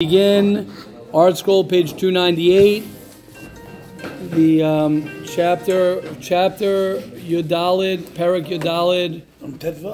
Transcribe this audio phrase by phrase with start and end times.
[0.00, 0.72] Begin
[1.12, 2.84] Art Scroll, page 298.
[4.30, 9.22] The um, chapter, chapter Yudalid, Perak Yudalid.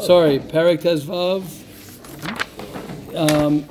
[0.03, 1.43] Sorry, Perak Tezvav.
[3.17, 3.67] Um,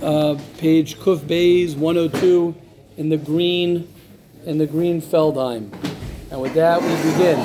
[0.00, 2.56] uh, page Kuf Bays 102
[2.96, 3.86] in the green,
[4.46, 5.70] in the green Feldheim.
[6.30, 7.36] And with that, we begin.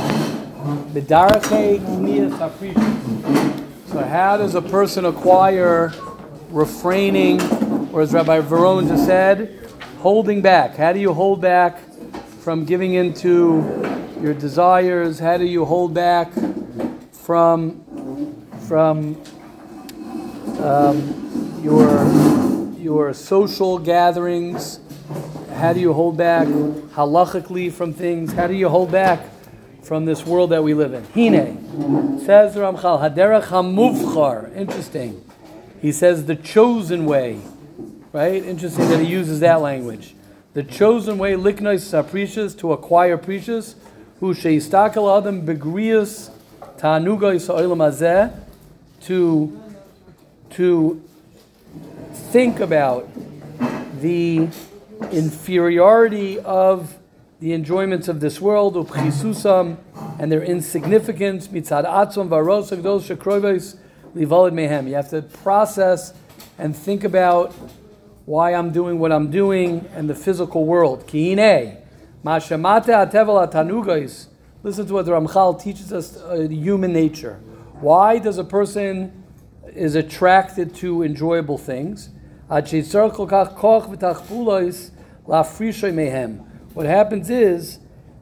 [0.94, 3.90] Bidarake Kniyas Haprisha.
[3.90, 5.92] So, how does a person acquire
[6.54, 7.40] refraining,
[7.94, 9.70] or as Rabbi Veron just said,
[10.00, 10.76] holding back?
[10.76, 11.80] How do you hold back
[12.42, 13.64] from giving into
[14.20, 15.20] your desires?
[15.20, 16.34] How do you hold back
[17.12, 17.86] from
[18.68, 19.22] from
[20.60, 24.80] um, your your social gatherings?
[25.54, 28.34] How do you hold back halachically from things?
[28.34, 29.20] How do you hold back
[29.84, 31.04] from this world that we live in?
[31.14, 34.56] Hine says Ramchal Haderach Hamuvchar.
[34.56, 35.24] Interesting.
[35.80, 37.40] He says the chosen way,
[38.14, 38.46] right?
[38.46, 40.16] Interesting that he uses that language.
[40.54, 43.76] The chosen way, liknois saprishas, to acquire prishus,
[44.20, 46.30] who sheistakel adam begrius
[46.78, 48.40] tanugai sa'olam hazeh,
[49.02, 49.60] to
[50.52, 51.04] to
[52.14, 53.10] think about
[54.00, 54.48] the
[55.12, 56.96] inferiority of
[57.40, 59.78] the enjoyments of this world, upchisusam,
[60.20, 63.78] and their insignificance, mitzad atzom varos those shekroves
[64.14, 64.88] livalid mehem.
[64.88, 66.14] You have to process
[66.60, 67.54] and think about
[68.26, 71.06] why I'm doing what I'm doing and the physical world.
[71.08, 71.78] Kiine,
[72.24, 74.28] mashamate atevel tanugais.
[74.64, 77.40] Listen to what Ramchal teaches us uh, human nature.
[77.82, 79.24] Why does a person
[79.68, 82.10] is attracted to enjoyable things?
[82.48, 82.70] What
[86.86, 87.80] happens is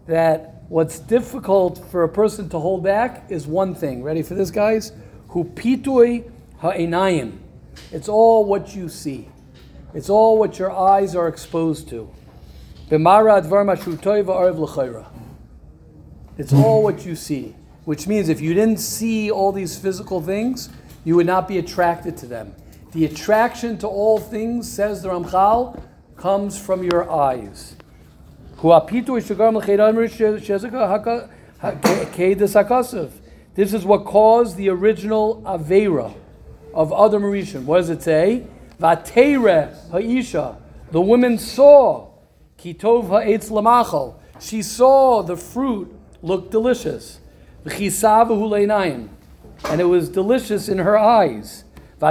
[0.07, 4.01] that what's difficult for a person to hold back is one thing.
[4.01, 4.93] Ready for this, guys?
[5.29, 7.37] Hu pitui ha'enayim.
[7.91, 9.27] It's all what you see.
[9.93, 12.09] It's all what your eyes are exposed to.
[16.37, 17.55] It's all what you see.
[17.85, 20.69] Which means if you didn't see all these physical things,
[21.03, 22.55] you would not be attracted to them.
[22.93, 25.81] The attraction to all things, says the Ramchal,
[26.15, 27.75] comes from your eyes.
[33.55, 36.13] This is what caused the original Avera
[36.73, 37.63] of Adam Harishon.
[37.63, 38.47] What does it say?
[38.81, 40.55] Vatere ha'isha.
[40.91, 42.07] The woman saw
[42.57, 44.15] kitov ha'etz lamachal.
[44.39, 47.19] She saw the fruit look delicious.
[47.63, 51.63] And it was delicious in her eyes.
[51.99, 52.07] So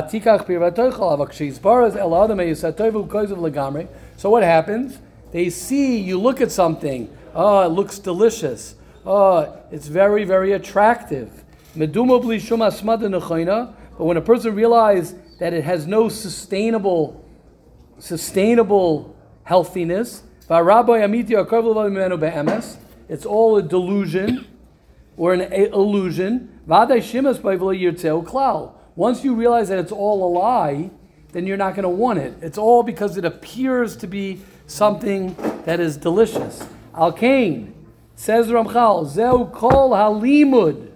[4.31, 4.99] what happens?
[5.33, 8.77] They see, you look at something, oh, it looks delicious.
[9.05, 11.43] Oh, it's very, very attractive.
[11.77, 11.97] But
[13.99, 17.25] when a person realizes that it has no sustainable,
[17.99, 20.23] sustainable healthiness,
[23.09, 24.47] it's all a delusion
[25.17, 26.61] or an illusion.
[28.97, 30.91] Once you realize that it's all a lie,
[31.33, 32.35] then you're not going to want it.
[32.43, 35.35] It's all because it appears to be something
[35.65, 36.67] that is delicious.
[36.95, 37.73] Al Kain
[38.15, 40.91] says Ramchal, Zeu kol halimud.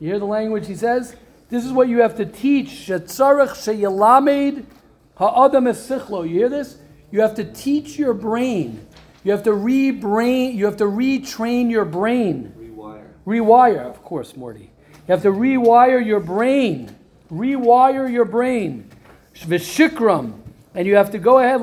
[0.00, 1.16] You hear the language he says?
[1.48, 2.68] This is what you have to teach.
[2.68, 4.64] Shetzarech sheyalamed
[5.16, 6.28] ha'adam esichlo.
[6.28, 6.78] You hear this?
[7.10, 8.86] You have to teach your brain.
[9.22, 10.56] You have to re-brain.
[10.56, 12.52] You have to retrain your brain.
[12.58, 13.08] Rewire.
[13.26, 14.70] Rewire, of course, Morty.
[15.08, 16.94] You have to rewire your brain.
[17.30, 18.90] Rewire your brain.
[19.34, 20.40] Vishikram.
[20.74, 21.60] And you have to go ahead.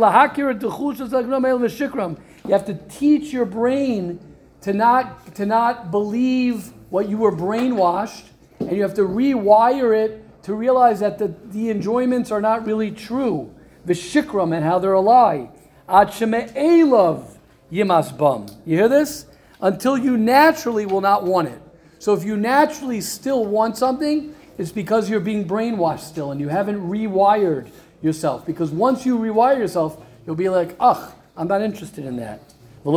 [2.46, 4.20] You have to teach your brain
[4.62, 10.44] to not, to not believe what you were brainwashed, and you have to rewire it
[10.44, 13.54] to realize that the, the enjoyments are not really true.
[13.86, 15.50] The shikram and how they're a lie.
[15.88, 17.38] Elav
[17.72, 18.48] yimas bum.
[18.66, 19.26] You hear this?
[19.62, 21.62] Until you naturally will not want it.
[22.00, 26.50] So if you naturally still want something, it's because you're being brainwashed still and you
[26.50, 27.70] haven't rewired
[28.02, 28.46] yourself.
[28.46, 32.42] Because once you rewire yourself, you'll be like, ugh, I'm not interested in that.
[32.86, 32.94] And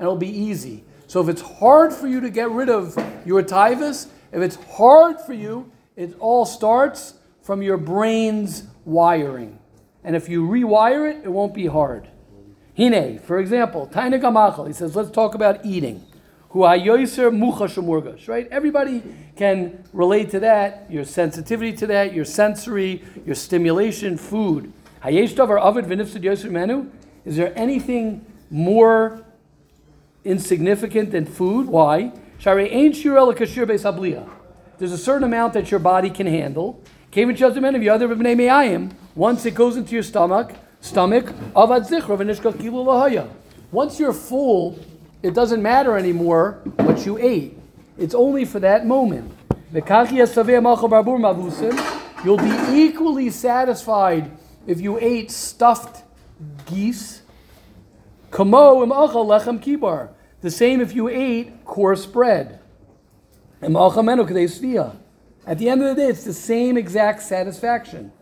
[0.00, 0.84] it'll be easy.
[1.08, 2.94] So if it's hard for you to get rid of
[3.26, 9.58] your tivus, if it's hard for you, it all starts from your brain's wiring.
[10.04, 12.08] And if you rewire it, it won't be hard.
[12.76, 16.04] Hine, for example, Taina Gamachal, he says, let's talk about eating.
[16.54, 16.86] Right?
[18.50, 19.02] Everybody
[19.36, 24.72] can relate to that, your sensitivity to that, your sensory, your stimulation, food.
[25.02, 26.90] Hayesh davar avid v'nifsid menu?
[27.24, 29.24] Is there anything more
[30.28, 31.66] insignificant than food?
[31.66, 32.12] Why?
[34.78, 36.80] There's a certain amount that your body can handle.
[39.16, 41.32] Once it goes into your stomach, stomach.
[43.72, 44.78] Once you're full,
[45.22, 47.56] it doesn't matter anymore what you ate.
[47.98, 49.32] It's only for that moment.
[52.24, 54.30] You'll be equally satisfied
[54.66, 56.04] if you ate stuffed
[56.66, 57.22] geese.
[60.40, 62.60] The same if you ate coarse bread.
[63.60, 63.70] At
[65.58, 68.12] the end of the day, it's the same exact satisfaction.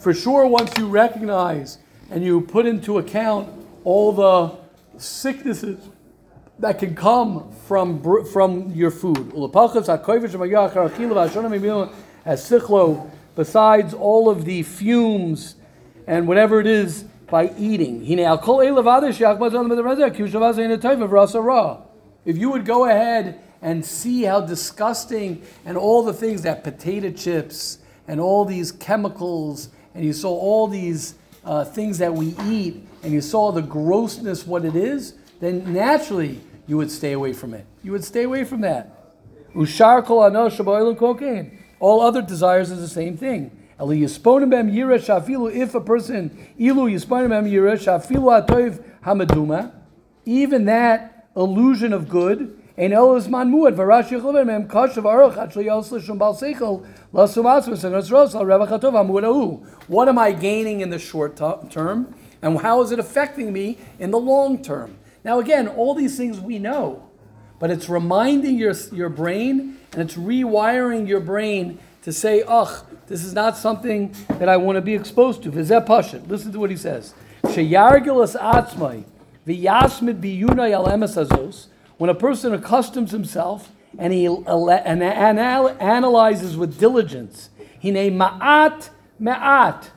[0.00, 1.78] For sure, once you recognize
[2.10, 3.48] and you put into account
[3.84, 4.56] all the
[4.98, 5.88] sicknesses
[6.58, 9.32] that can come from, from your food.
[13.36, 15.54] Besides all of the fumes
[16.06, 18.04] and whatever it is by eating.
[22.24, 27.10] If you would go ahead and see how disgusting and all the things that potato
[27.10, 27.78] chips
[28.08, 33.12] and all these chemicals and you saw all these uh, things that we eat and
[33.12, 37.64] you saw the grossness what it is, then naturally you would stay away from it.
[37.82, 38.96] You would stay away from that.
[41.80, 43.50] All other desires is the same thing.
[43.82, 46.90] If a person ilu
[49.02, 49.72] hamaduma,
[50.26, 55.66] even that illusion of good, and elos man muad varash yechovem mem kashav aruch actually
[55.66, 59.66] yos lishum bal seichel and osros al revachatov amudahu.
[59.88, 64.10] What am I gaining in the short term, and how is it affecting me in
[64.10, 64.98] the long term?
[65.24, 67.08] Now, again, all these things we know,
[67.58, 73.24] but it's reminding your your brain and it's rewiring your brain to say, ugh, this
[73.24, 75.50] is not something that I want to be exposed to.
[75.50, 76.28] Vizeh Pashat.
[76.28, 77.12] Listen to what he says.
[77.42, 79.02] Sheyargilas atzmai
[79.44, 81.66] v'yasmid biyunay al azos.
[81.98, 88.90] When a person accustoms himself and he and analyzes with diligence, he hine ma'at
[89.20, 89.90] ma'at,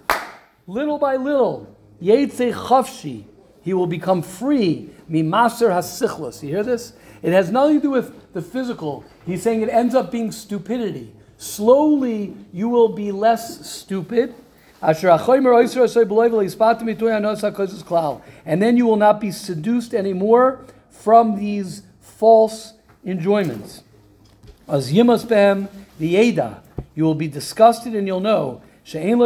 [0.65, 3.25] little by little, yetze chafshi,
[3.62, 4.89] he will become free.
[5.07, 6.42] Mimaser hasichlos.
[6.42, 6.94] You hear this?
[7.21, 9.06] It has nothing to do with the physical.
[9.24, 11.13] He's saying it ends up being stupidity.
[11.38, 14.34] Slowly, you will be less stupid.
[14.82, 14.96] And
[18.62, 22.74] then you will not be seduced anymore from these false
[23.06, 23.84] enjoyments.
[24.68, 25.70] As yimas
[26.00, 26.64] the Eda,
[26.96, 28.62] you will be disgusted and you'll know.
[28.86, 29.20] Then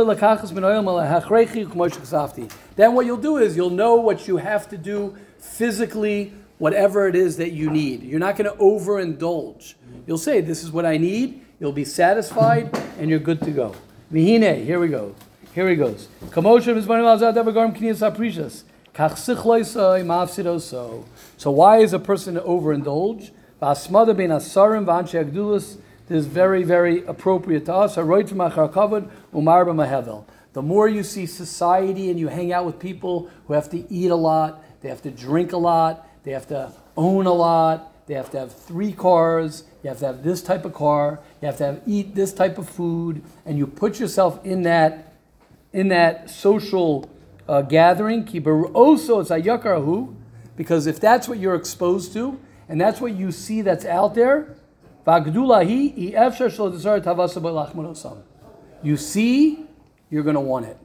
[2.93, 7.37] what you'll do is you'll know what you have to do physically, whatever it is
[7.37, 8.03] that you need.
[8.03, 9.73] You're not going to overindulge.
[10.05, 13.75] You'll say, This is what I need You'll be satisfied and you're good to go.
[14.11, 15.15] Mihine, here we go.
[15.53, 16.07] Here he goes.
[21.37, 23.31] So why is a person overindulge?
[26.07, 27.95] This is very, very appropriate to us.
[27.95, 28.03] The
[30.61, 34.15] more you see society and you hang out with people who have to eat a
[34.15, 38.31] lot, they have to drink a lot, they have to own a lot, they have
[38.31, 41.65] to have three cars, you have to have this type of car, you have to
[41.65, 45.13] have eat this type of food, and you put yourself in that
[45.73, 47.09] in that social
[47.47, 48.25] uh, gathering.
[48.73, 50.15] Also, it's a ayakarahu,
[50.55, 52.39] because if that's what you're exposed to,
[52.69, 54.55] and that's what you see that's out there,
[58.83, 59.65] you see,
[60.09, 60.77] you're going to want it.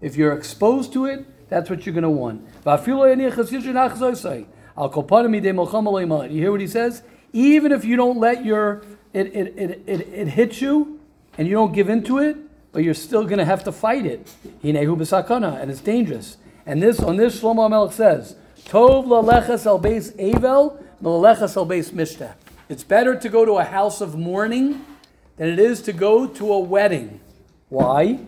[0.00, 2.46] If you're exposed to it, that's what you're going to want.
[4.76, 7.02] You hear what he says?
[7.32, 11.00] Even if you don't let your it it, it, it, it hit you
[11.36, 12.36] and you don't give into it,
[12.72, 14.32] but you're still going to have to fight it.
[14.62, 16.36] And it's dangerous.
[16.66, 21.90] And this on this Shlomo Melech says, Tov laleches al beis Avel, laleches al beis
[21.90, 22.34] Mishtah.
[22.68, 24.84] It's better to go to a house of mourning
[25.36, 27.20] than it is to go to a wedding.
[27.68, 28.20] Why?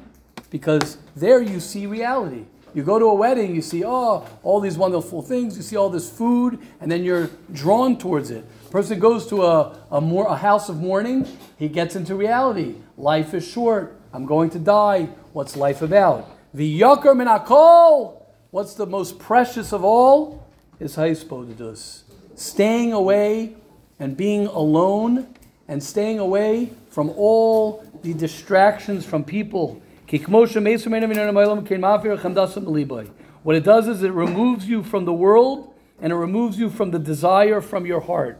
[0.51, 2.47] Because there you see reality.
[2.75, 5.91] You go to a wedding, you see, oh, all these wonderful things, you see all
[5.91, 8.45] this food, and then you're drawn towards it.
[8.71, 11.27] Person goes to a, a, more, a house of mourning,
[11.59, 12.77] he gets into reality.
[12.97, 13.99] Life is short.
[14.15, 15.09] I'm going to die.
[15.33, 16.29] What's life about?
[16.55, 18.23] The yakar minakol.
[18.51, 20.47] What's the most precious of all?
[20.81, 22.03] Is haispodidus.
[22.35, 23.55] Staying away
[23.99, 25.35] and being alone
[25.69, 29.81] and staying away from all the distractions from people
[33.43, 36.91] what it does is it removes you from the world and it removes you from
[36.91, 38.39] the desire from your heart.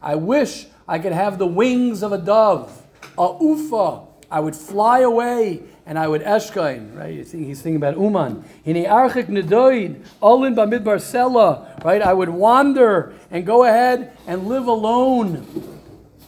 [0.00, 2.82] I wish I could have the wings of a dove,
[3.16, 7.14] a ufa, I would fly away and I would eshkaim, right?
[7.14, 8.44] He's thinking about Uman.
[8.64, 12.02] In Archik in Olin Bamidbar Sela, right?
[12.02, 15.46] I would wander and go ahead and live alone,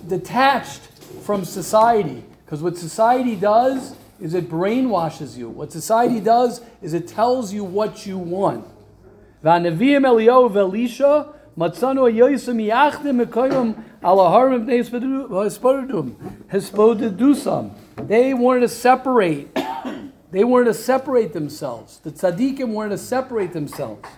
[0.08, 0.80] detached
[1.22, 2.24] from society.
[2.44, 5.50] Because what society does is it brainwashes you.
[5.50, 8.66] What society does is it tells you what you want.
[9.44, 16.14] Vanavim Elio Velisha, Matzano yoisum yachdim mekoyim alaharim v'neisparadum
[16.50, 17.70] hispodedusam.
[17.96, 19.54] They wanted to separate.
[20.30, 21.98] They wanted to separate themselves.
[21.98, 24.08] The tzaddikim wanted to separate themselves.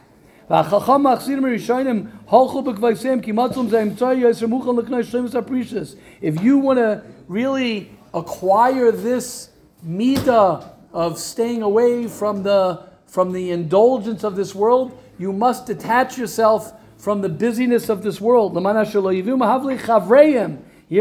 [0.50, 5.96] והחכם האחסינים הראשונים הלכו בכבשיהם כי מצום זה אמצעי יסר מוכן לקנות 12 פרישס.
[6.22, 9.48] If you want to really acquire this
[9.86, 16.18] midah of staying away from the, from the indulgence of this world, you must detach
[16.18, 18.54] yourself from the busyness of this world.
[18.54, 18.62] Hear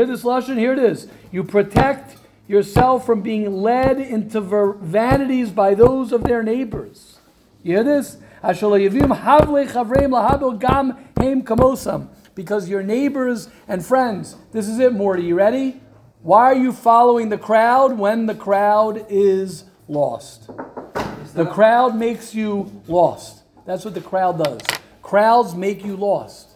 [0.08, 0.58] this lashon.
[0.58, 1.08] Here it is.
[1.32, 2.18] You protect
[2.48, 7.20] yourself from being led into ver- vanities by those of their neighbors.
[7.62, 8.18] You hear this?
[12.34, 14.36] Because your neighbors and friends.
[14.52, 15.22] This is it, Morty.
[15.22, 15.82] You ready?
[16.24, 20.50] Why are you following the crowd when the crowd is lost?
[21.36, 23.44] The crowd makes you lost.
[23.68, 24.62] That's what the crowd does.
[25.12, 26.48] Crowds make you lost.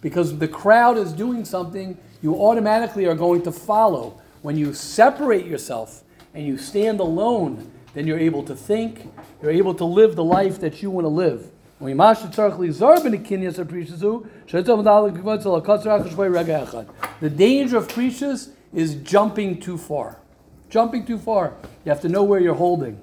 [0.00, 4.18] Because the crowd is doing something, you automatically are going to follow.
[4.40, 9.74] When you separate yourself and you stand alone, then you're able to think, you're able
[9.74, 11.50] to live the life that you want to live.
[17.20, 20.16] The danger of prishus is jumping too far.
[20.70, 21.52] Jumping too far.
[21.84, 22.98] You have to know where you're holding.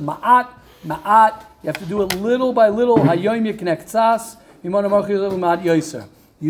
[0.00, 0.48] Ma'at,
[0.82, 1.42] ma'at.
[1.66, 2.96] You have to do it little by little.
[2.96, 3.02] You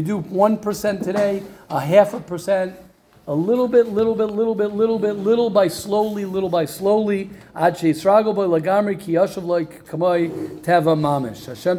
[0.02, 2.76] do 1% today, a half a percent,
[3.26, 7.30] a little bit, little bit, little bit, little bit, little by slowly, little by slowly.
[7.54, 7.94] Hashem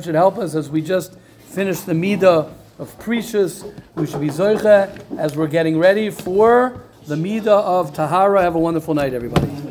[0.01, 1.15] should help us as we just
[1.49, 3.71] finish the midah of prishus.
[3.93, 8.41] We should be zoiche as we're getting ready for the midah of tahara.
[8.41, 9.57] Have a wonderful night, everybody.